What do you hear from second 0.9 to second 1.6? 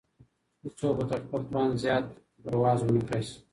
به تر خپل